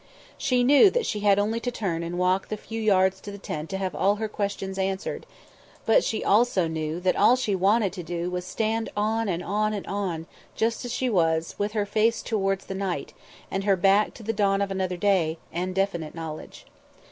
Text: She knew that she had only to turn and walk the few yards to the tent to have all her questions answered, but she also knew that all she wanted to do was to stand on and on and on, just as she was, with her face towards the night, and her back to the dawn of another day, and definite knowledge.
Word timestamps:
She 0.35 0.63
knew 0.63 0.89
that 0.89 1.05
she 1.05 1.19
had 1.19 1.37
only 1.37 1.59
to 1.59 1.69
turn 1.69 2.01
and 2.01 2.17
walk 2.17 2.47
the 2.47 2.57
few 2.57 2.81
yards 2.81 3.21
to 3.21 3.29
the 3.31 3.37
tent 3.37 3.69
to 3.69 3.77
have 3.77 3.93
all 3.93 4.15
her 4.15 4.27
questions 4.27 4.79
answered, 4.79 5.27
but 5.85 6.03
she 6.03 6.23
also 6.23 6.67
knew 6.67 6.99
that 7.01 7.15
all 7.15 7.35
she 7.35 7.53
wanted 7.53 7.93
to 7.93 8.01
do 8.01 8.31
was 8.31 8.43
to 8.45 8.49
stand 8.49 8.89
on 8.97 9.29
and 9.29 9.43
on 9.43 9.73
and 9.73 9.85
on, 9.85 10.25
just 10.55 10.83
as 10.85 10.91
she 10.91 11.07
was, 11.07 11.53
with 11.59 11.73
her 11.73 11.85
face 11.85 12.23
towards 12.23 12.65
the 12.65 12.73
night, 12.73 13.13
and 13.51 13.63
her 13.65 13.75
back 13.75 14.15
to 14.15 14.23
the 14.23 14.33
dawn 14.33 14.59
of 14.59 14.71
another 14.71 14.97
day, 14.97 15.37
and 15.53 15.75
definite 15.75 16.15
knowledge. 16.15 16.65